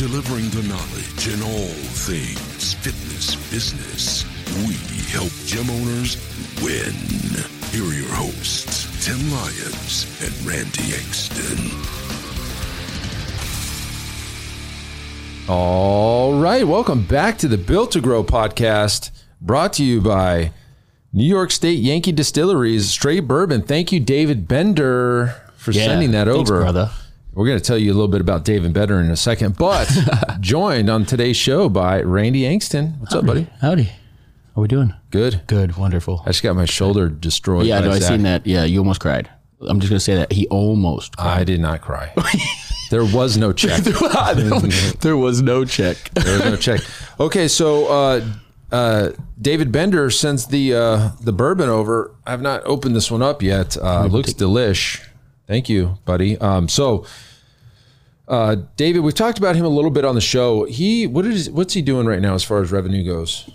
[0.00, 1.68] delivering the knowledge in all
[2.08, 4.24] things fitness business.
[4.66, 4.72] We
[5.12, 6.16] help gym owners
[6.62, 6.94] win.
[7.68, 11.76] Here are your hosts, Tim Lyons and Randy Engston.
[15.50, 19.10] All right, welcome back to the Built to Grow podcast,
[19.42, 20.52] brought to you by
[21.12, 23.60] New York State Yankee Distilleries Straight Bourbon.
[23.60, 26.60] Thank you, David Bender, for Yeah, sending that thanks, over.
[26.62, 26.90] brother.
[27.32, 29.56] We're going to tell you a little bit about Dave and Bender in a second,
[29.56, 29.88] but
[30.40, 32.98] joined on today's show by Randy Angston.
[32.98, 33.46] What's up, buddy?
[33.60, 33.84] Howdy.
[33.84, 33.92] How
[34.56, 34.94] are we doing?
[35.10, 35.42] Good.
[35.46, 35.76] Good.
[35.76, 36.22] Wonderful.
[36.26, 37.66] I just got my shoulder destroyed.
[37.66, 38.48] Yeah, no, I seen that.
[38.48, 39.30] Yeah, you almost cried.
[39.60, 41.14] I'm just gonna say that he almost.
[41.20, 42.12] I did not cry.
[42.90, 43.82] there was no check.
[43.82, 45.96] there was no check.
[46.14, 46.80] There was no check.
[47.20, 48.24] Okay, so uh,
[48.72, 49.10] uh,
[49.40, 52.12] David Bender sends the uh, the bourbon over.
[52.26, 53.76] I have not opened this one up yet.
[53.76, 55.06] Uh, looks delish.
[55.46, 56.38] Thank you, buddy.
[56.38, 57.04] Um, so,
[58.30, 60.64] uh, David, we've talked about him a little bit on the show.
[60.64, 63.50] He what is what's he doing right now as far as revenue goes?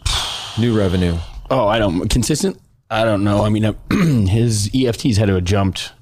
[0.59, 1.17] New revenue.
[1.49, 2.59] Oh, I don't consistent.
[2.89, 3.43] I don't know.
[3.43, 3.63] I mean,
[4.27, 5.93] his EFTs had to have jumped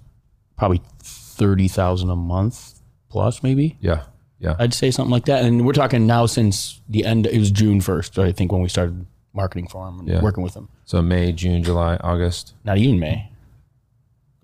[0.57, 2.79] probably thirty thousand a month
[3.09, 3.77] plus, maybe.
[3.79, 4.03] Yeah,
[4.39, 4.55] yeah.
[4.59, 5.45] I'd say something like that.
[5.45, 7.27] And we're talking now since the end.
[7.27, 10.21] It was June first, I think, when we started marketing for him and Yeah.
[10.21, 10.69] working with him.
[10.85, 12.53] So May, June, July, August.
[12.63, 13.29] Not even May.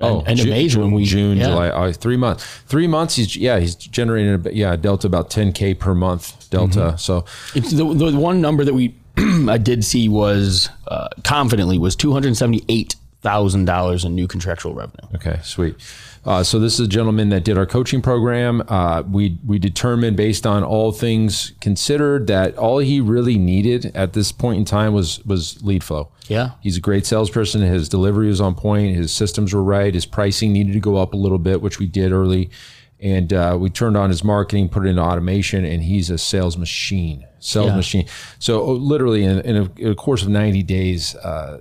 [0.01, 1.47] Oh, end of Ju- May when we June, yeah.
[1.47, 2.45] July, August, three months.
[2.67, 3.15] Three months.
[3.15, 6.79] He's yeah, he's generating a, yeah delta about ten k per month delta.
[6.79, 6.97] Mm-hmm.
[6.97, 11.95] So It's the, the one number that we I did see was uh, confidently was
[11.95, 15.07] two hundred seventy eight thousand dollars in new contractual revenue.
[15.15, 15.75] Okay, sweet.
[16.25, 18.61] Uh, so this is a gentleman that did our coaching program.
[18.67, 24.13] Uh, we we determined based on all things considered that all he really needed at
[24.13, 26.11] this point in time was was lead flow.
[26.27, 26.51] Yeah.
[26.61, 27.61] He's a great salesperson.
[27.61, 28.95] His delivery was on point.
[28.95, 29.93] His systems were right.
[29.93, 32.49] His pricing needed to go up a little bit, which we did early.
[33.01, 36.57] And uh, we turned on his marketing, put it into automation, and he's a sales
[36.57, 37.25] machine.
[37.39, 37.75] Sales Yeah.
[37.77, 38.05] machine.
[38.39, 41.59] So oh, literally, in, in, a, in a course of ninety days, uh,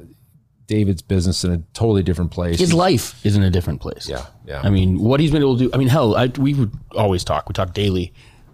[0.69, 2.61] David's business in a totally different place.
[2.61, 4.09] His life is in a different place.
[4.09, 4.61] Yeah, yeah.
[4.63, 5.71] I mean, what he's been able to do.
[5.75, 7.49] I mean, hell, I, we would always talk.
[7.49, 8.13] We talk daily.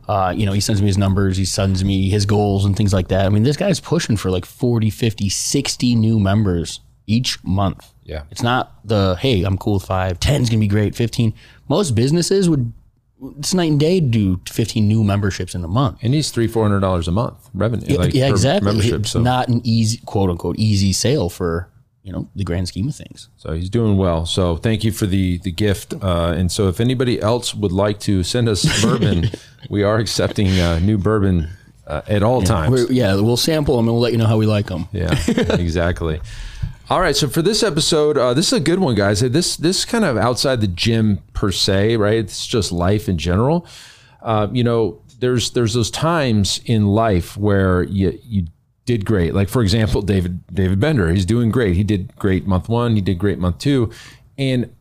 [0.08, 2.92] Uh, you know, he sends me his numbers, he sends me his goals and things
[2.92, 3.24] like that.
[3.26, 7.92] I mean, this guy's pushing for like 40, 50, 60 new members each month.
[8.04, 8.24] Yeah.
[8.30, 11.32] It's not the, hey, I'm cool with five, 10 is going to be great, 15.
[11.70, 12.72] Most businesses would,
[13.38, 16.00] it's night and day to do 15 new memberships in a month.
[16.02, 17.96] and he's three four hundred dollars a month revenue.
[17.96, 18.66] like, yeah, exactly.
[18.70, 19.00] Membership.
[19.00, 21.70] It's So, not an easy, quote unquote, easy sale for,
[22.04, 23.30] you know, the grand scheme of things.
[23.38, 24.26] so he's doing well.
[24.26, 25.94] So thank you for the the gift.
[25.94, 29.30] Uh, and so if anybody else would like to send us bourbon,
[29.70, 31.48] we are accepting uh, new bourbon
[31.86, 32.90] uh, at all times.
[32.90, 34.86] Yeah, we'll sample them and we'll let you know how we like them.
[34.92, 36.20] Yeah, exactly.
[36.90, 39.20] All right, so for this episode, uh, this is a good one, guys.
[39.20, 42.18] This this kind of outside the gym per se, right?
[42.18, 43.66] It's just life in general.
[44.20, 48.46] Uh, you know, there's there's those times in life where you you
[48.86, 49.34] did great.
[49.34, 51.76] Like for example, David David Bender, he's doing great.
[51.76, 52.94] He did great month one.
[52.94, 53.90] He did great month two,
[54.38, 54.74] and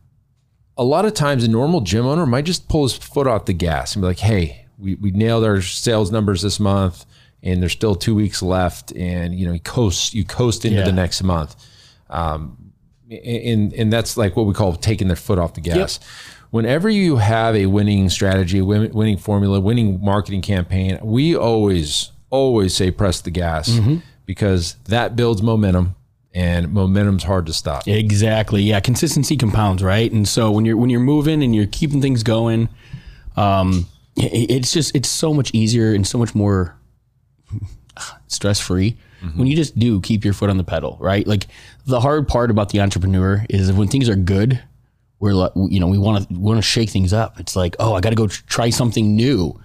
[0.76, 3.52] a lot of times a normal gym owner might just pull his foot off the
[3.52, 7.06] gas and be like, "Hey, we we nailed our sales numbers this month,
[7.42, 10.84] and there's still two weeks left, and you know, you coast you coast into Yeah.
[10.84, 11.56] the next month."
[12.10, 12.72] Um,
[13.10, 16.00] and and that's like what we call taking their foot off the gas.
[16.50, 22.90] Whenever you have a winning strategy, winning formula, winning marketing campaign, we always always say
[22.90, 23.96] press the gas Mm-hmm.
[24.26, 25.94] because that builds momentum,
[26.34, 27.86] and momentum's hard to stop.
[27.86, 28.62] Exactly.
[28.62, 30.10] Yeah, consistency compounds, right?
[30.10, 32.68] And so when you're when you're moving and you're keeping things going,
[33.36, 33.86] um,
[34.16, 36.76] it's just it's so much easier and so much more
[38.28, 38.96] stress free
[39.36, 41.26] when you just do keep your foot on the pedal, right?
[41.26, 41.46] Like
[41.86, 44.62] the hard part about the entrepreneur is when things are good,
[45.18, 47.40] we're like, you know, we want to want to shake things up.
[47.40, 49.58] It's like, oh, I got to go try something new.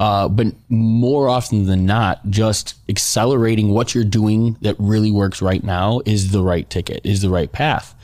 [0.00, 5.62] Uh, but more often than not, just accelerating what you're doing that really works right
[5.62, 7.94] now is the right ticket, is the right path.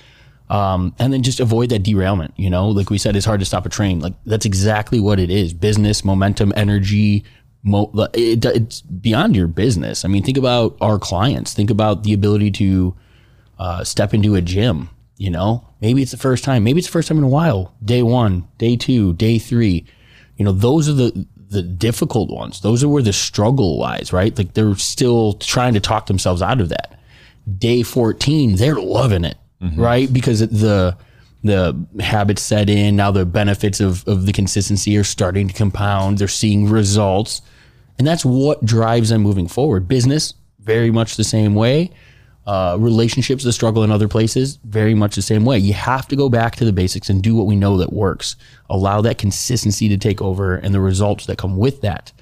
[0.51, 2.35] Um, and then just avoid that derailment.
[2.37, 4.01] You know, like we said, it's hard to stop a train.
[4.01, 7.25] Like that's exactly what it is: business, momentum, energy.
[7.63, 10.05] Mo- it, it's beyond your business.
[10.05, 11.55] I mean, think about our clients.
[11.55, 12.97] Think about the ability to
[13.59, 14.91] uh, step into a gym.
[15.19, 16.65] You know, maybe it's the first time.
[16.65, 17.75] Maybe it's the first time in a while.
[17.85, 19.85] Day one, day two, day three.
[20.37, 22.61] You know, those are the the difficult ones.
[22.61, 24.37] Those are where the struggle lies, right?
[24.37, 26.99] Like they're still trying to talk themselves out of that.
[27.59, 29.81] Day 14, they're loving it, mm-hmm.
[29.81, 30.13] right?
[30.13, 30.97] Because the
[31.43, 32.97] the habits set in.
[32.97, 36.19] Now the benefits of, of the consistency are starting to compound.
[36.19, 37.41] They're seeing results.
[37.99, 39.89] And that's what drives them moving forward.
[39.89, 41.91] Business, very much the same way.
[42.47, 45.59] Uh, relationships, the struggle in other places, very much the same way.
[45.59, 48.35] You have to go back to the basics and do what we know that works.
[48.69, 52.13] Allow that consistency to take over and the results that come with that.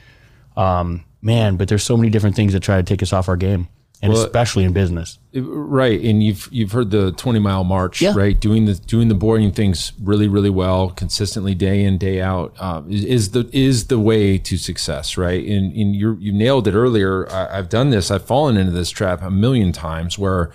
[0.57, 3.37] Um, man, but there's so many different things that try to take us off our
[3.37, 3.69] game,
[4.01, 5.19] and Well, especially in business.
[5.35, 8.15] Right, and you've you've heard the twenty mile march, Yeah.
[8.17, 8.39] right?
[8.39, 12.83] Doing the doing the boring things really really well, consistently day in day out uh,
[12.89, 15.45] is, is the is the way to success, right?
[15.45, 17.31] And and you you nailed it earlier.
[17.31, 18.11] I, I've done this.
[18.11, 20.51] I've fallen into this trap a million times where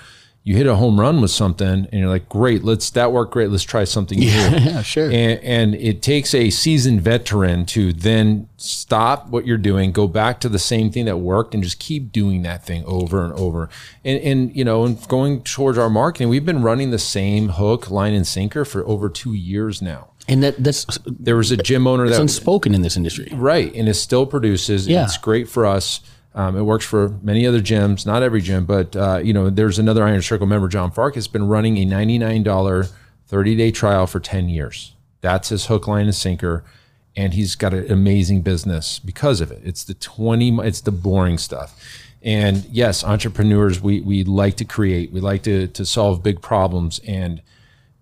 [0.45, 3.49] you hit a home run with something and you're like, great, let's that worked great.
[3.49, 4.27] Let's try something new.
[4.33, 5.05] Yeah, sure.
[5.05, 10.41] And, and it takes a seasoned veteran to then stop what you're doing, go back
[10.41, 13.69] to the same thing that worked, and just keep doing that thing over and over.
[14.03, 17.89] And, and you know, and going towards our marketing, we've been running the same hook,
[17.89, 20.09] line, and sinker for over two years now.
[20.27, 23.29] And that that's There was a gym owner that's that unspoken in this industry.
[23.33, 24.87] right, and it still produces.
[24.87, 25.03] Yeah.
[25.03, 25.99] It's great for us.
[26.35, 29.77] Um, it works for many other gyms, not every gym, but uh, you know, there's
[29.77, 32.91] another Iron Circle member, John Fark, has been running a $99
[33.27, 34.93] 30 day trial for 10 years.
[35.21, 36.63] That's his hook, line, and sinker,
[37.15, 39.61] and he's got an amazing business because of it.
[39.63, 41.79] It's the 20, it's the boring stuff.
[42.21, 46.99] And yes, entrepreneurs, we we like to create, we like to to solve big problems,
[47.05, 47.41] and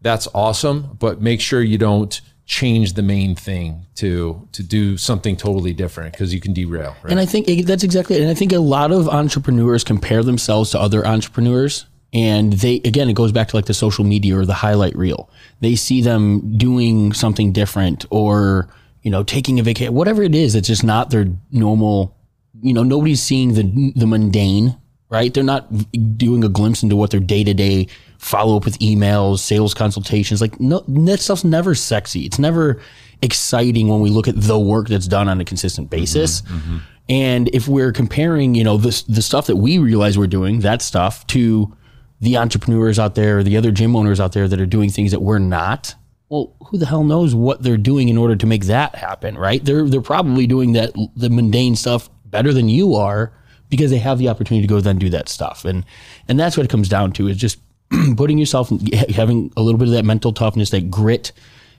[0.02, 0.96] that's awesome.
[1.00, 6.12] But make sure you don't change the main thing to to do something totally different
[6.12, 6.94] because you can derail.
[7.02, 7.12] Right?
[7.12, 8.22] And I think that's exactly it.
[8.22, 11.86] And I think a lot of entrepreneurs compare themselves to other entrepreneurs.
[12.12, 15.30] And they, again, it goes back to like the social media or the highlight reel.
[15.62, 18.68] They see them doing something different or,
[19.02, 22.14] you know, taking a vacation, whatever it is, it's just not their normal,
[22.62, 24.76] you know, nobody's seeing the, the mundane,
[25.10, 25.34] right?
[25.34, 25.72] They're not
[26.18, 27.88] doing a glimpse into what their day to day
[28.22, 30.42] follow up with emails, sales consultations.
[30.42, 32.22] Like, no, that stuff's never sexy.
[32.22, 32.80] It's never
[33.24, 36.42] exciting when we look at the work that's done on a consistent mm-hmm, basis.
[36.44, 36.78] Mm-hmm.
[37.10, 40.84] And if we're comparing, you know, this the stuff that we realize we're doing, that
[40.84, 41.76] stuff, to
[42.22, 45.22] the entrepreneurs out there, the other gym owners out there that are doing things that
[45.22, 45.96] we're not,
[46.30, 49.66] well, who the hell knows what they're doing in order to make that happen, right?
[49.66, 53.34] They're they're probably doing that the mundane stuff better than you are
[53.68, 55.66] because they have the opportunity to go then do that stuff.
[55.66, 55.84] And
[56.28, 57.58] and that's what it comes down to is just
[58.16, 58.72] putting yourself
[59.10, 61.32] having a little bit of that mental toughness, that grit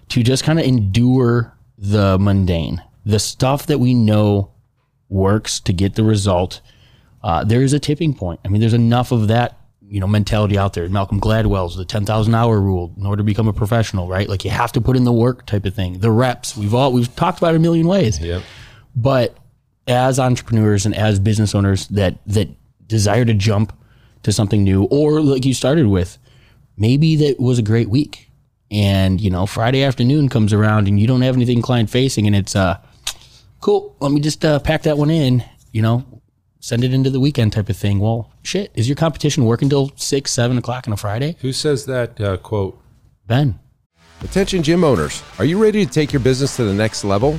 [0.09, 4.50] to just kind of endure the mundane, the stuff that we know
[5.09, 6.61] works to get the result.
[7.23, 8.41] Uh, there is a tipping point.
[8.44, 10.88] I mean, there's enough of that, you know, mentality out there.
[10.88, 14.29] Malcolm Gladwell's the 10,000 hour rule in order to become a professional, right?
[14.29, 16.00] Like you have to put in the work type of thing.
[16.00, 18.19] The reps, we've all, we've talked about it a million ways.
[18.19, 18.43] Yep.
[18.97, 19.37] But
[19.87, 22.49] as entrepreneurs and as business owners that, that
[22.87, 23.73] desire to jump
[24.22, 26.19] to something new, or like you started with,
[26.76, 28.30] maybe that was a great week.
[28.70, 32.34] And, you know, Friday afternoon comes around and you don't have anything client facing and
[32.34, 32.78] it's, uh,
[33.60, 33.96] cool.
[34.00, 36.04] Let me just uh, pack that one in, you know,
[36.60, 37.98] send it into the weekend type of thing.
[37.98, 41.36] Well, shit, is your competition working till six, seven o'clock on a Friday?
[41.40, 42.80] Who says that uh, quote?
[43.26, 43.58] Ben.
[44.22, 47.38] Attention gym owners, are you ready to take your business to the next level?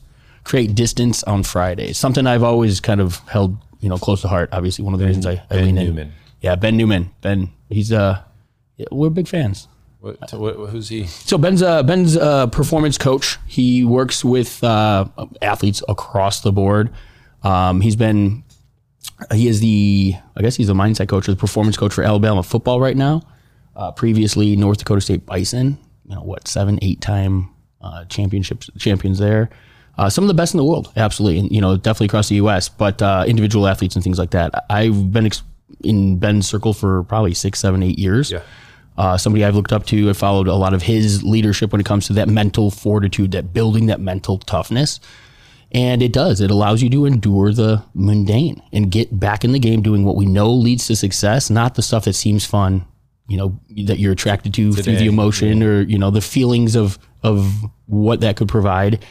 [0.43, 1.97] create distance on Fridays.
[1.97, 4.49] Something I've always kind of held, you know, close to heart.
[4.51, 5.85] Obviously, one of the reasons I, I Ben lean in.
[5.87, 6.13] Newman.
[6.41, 7.11] Yeah, Ben Newman.
[7.21, 8.21] Ben, he's uh,
[8.77, 9.67] yeah, we're big fans.
[9.99, 11.05] What, what, who's he?
[11.05, 13.37] So Ben's a, Ben's a performance coach.
[13.45, 15.05] He works with uh,
[15.43, 16.91] athletes across the board.
[17.43, 18.43] Um, he's been
[19.31, 22.41] he is the I guess he's the mindset coach or the performance coach for Alabama
[22.41, 23.21] football right now.
[23.75, 25.77] Uh, previously, North Dakota State Bison.
[26.05, 29.49] You know what, seven, eight time uh, championships champions there.
[30.01, 32.35] Uh, some of the best in the world, absolutely, and you know definitely across the
[32.35, 32.69] U.S.
[32.69, 34.49] But uh, individual athletes and things like that.
[34.69, 35.43] I've been ex-
[35.83, 38.41] in Ben's circle for probably six, seven, eight years Yeah.
[38.97, 40.09] uh, somebody I've looked up to.
[40.09, 43.53] I followed a lot of his leadership when it comes to that mental fortitude, that
[43.53, 44.99] building that mental toughness.
[45.71, 46.41] And it does.
[46.41, 50.15] It allows you to endure the mundane and get back in the game doing what
[50.17, 52.85] we know leads to success, not the stuff that seems fun,
[53.29, 56.99] you know, that you're attracted to through the emotion or, you know, the feelings of
[57.23, 57.53] of
[57.85, 59.05] what that could provide.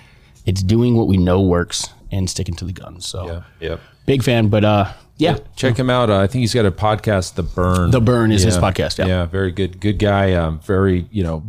[0.50, 3.06] It's doing what we know works and sticking to the guns.
[3.06, 3.68] So Yeah.
[3.68, 3.80] Yep.
[4.04, 6.10] big fan, but uh, yeah, Check him out.
[6.10, 7.92] Uh, I think he's got a podcast, The Burn.
[7.92, 9.06] The Burn is his podcast, yeah.
[9.06, 9.26] Yeah.
[9.26, 9.78] Very good.
[9.78, 10.32] Good guy.
[10.32, 11.44] Um, very, you know,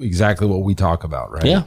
[0.00, 1.44] exactly what we talk about, right?
[1.44, 1.64] Yeah.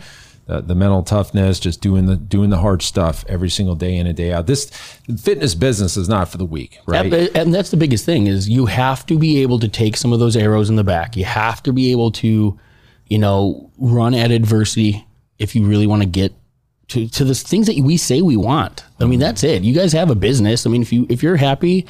[0.48, 4.08] The, the mental toughness, just doing the doing the hard stuff every single day in
[4.08, 4.48] and day out.
[4.48, 4.72] This
[5.20, 7.06] fitness business is not for the weak, right?
[7.06, 10.12] Yeah, and that's the biggest thing is you have to be able to take some
[10.12, 11.16] of those arrows in the back.
[11.16, 12.58] You have to be able to,
[13.08, 15.06] you know, run at adversity
[15.42, 16.34] if you really want to get
[16.90, 18.84] to, to the things that we say we want.
[19.00, 19.64] I mean, that's it.
[19.64, 20.66] You guys have a business.
[20.66, 21.88] I mean, if you if you're happy,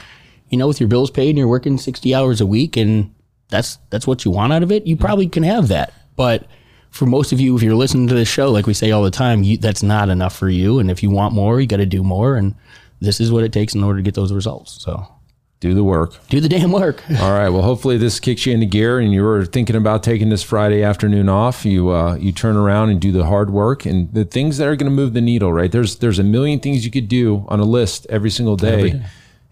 [0.49, 3.13] you know, with your bills paid and you're working 60 hours a week and
[3.49, 5.93] that's that's what you want out of it, you probably can have that.
[6.15, 6.47] But
[6.91, 9.11] for most of you, if you're listening to this show, like we say all the
[9.11, 10.79] time, you, that's not enough for you.
[10.79, 12.35] And if you want more, you got to do more.
[12.35, 12.55] And
[12.99, 14.81] this is what it takes in order to get those results.
[14.81, 15.07] So
[15.61, 16.15] Do the work.
[16.27, 17.03] do the damn work.
[17.21, 17.49] All right.
[17.49, 20.81] Well, hopefully this kicks you into gear, and you were thinking about taking this Friday
[20.81, 21.65] afternoon off.
[21.65, 24.75] You uh, you turn around and do the hard work and the things that are
[24.75, 25.53] going to move the needle.
[25.53, 25.71] Right?
[25.71, 29.03] There's there's a million things you could do on a list every single day,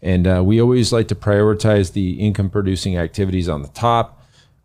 [0.01, 4.15] and uh, we always like to prioritize the income producing activities on the top.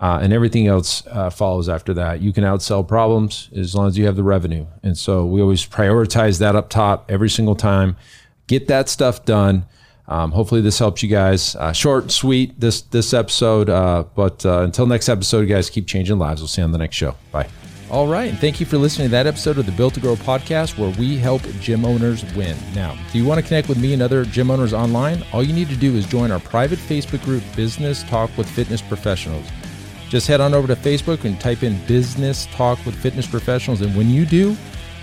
[0.00, 2.20] Uh, and everything else uh, follows after that.
[2.20, 4.66] You can outsell problems as long as you have the revenue.
[4.82, 7.96] And so we always prioritize that up top every single time.
[8.46, 9.66] Get that stuff done.
[10.06, 11.56] Um, hopefully this helps you guys.
[11.56, 16.18] Uh, short sweet this this episode, uh, but uh, until next episode, guys keep changing
[16.18, 16.40] lives.
[16.40, 17.14] We'll see you on the next show.
[17.32, 17.48] Bye.
[17.90, 20.16] All right, and thank you for listening to that episode of the Built to Grow
[20.16, 22.56] podcast, where we help gym owners win.
[22.74, 25.22] Now, do you want to connect with me and other gym owners online?
[25.32, 28.82] All you need to do is join our private Facebook group, Business Talk with Fitness
[28.82, 29.46] Professionals.
[30.08, 33.94] Just head on over to Facebook and type in Business Talk with Fitness Professionals, and
[33.94, 34.56] when you do,